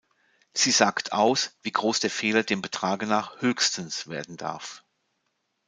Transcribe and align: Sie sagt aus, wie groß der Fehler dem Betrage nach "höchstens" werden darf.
Sie 0.51 0.71
sagt 0.71 1.13
aus, 1.13 1.59
wie 1.61 1.71
groß 1.71 1.99
der 1.99 2.09
Fehler 2.09 2.41
dem 2.41 2.63
Betrage 2.63 3.05
nach 3.05 3.39
"höchstens" 3.39 4.07
werden 4.07 4.35
darf. 4.35 4.83